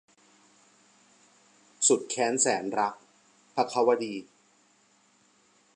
[1.87, 2.95] สุดแค้นแสนรัก-
[3.55, 4.13] ภควดี